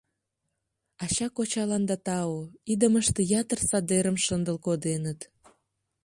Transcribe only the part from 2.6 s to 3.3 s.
идымыште